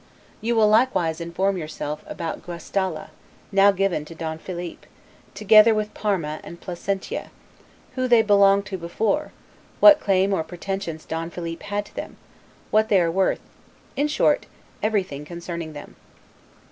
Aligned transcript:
You 0.41 0.55
will 0.55 0.67
likewise 0.67 1.21
inform 1.21 1.59
yourself 1.59 2.03
about 2.07 2.41
Guastalla, 2.43 3.11
now 3.51 3.69
given 3.69 4.03
to 4.05 4.15
Don 4.15 4.39
Philip, 4.39 4.87
together 5.35 5.75
with 5.75 5.93
Parma 5.93 6.39
and 6.43 6.59
Placentia; 6.59 7.29
who 7.93 8.07
they 8.07 8.23
belonged 8.23 8.65
to 8.65 8.79
before; 8.79 9.31
what 9.79 9.99
claim 9.99 10.33
or 10.33 10.43
pretensions 10.43 11.05
Don 11.05 11.29
Philip 11.29 11.61
had 11.61 11.85
to 11.85 11.95
them; 11.95 12.17
what 12.71 12.89
they 12.89 12.99
are 12.99 13.11
worth; 13.11 13.41
in 13.95 14.07
short, 14.07 14.47
everything 14.81 15.23
concerning 15.23 15.73
them. 15.73 15.95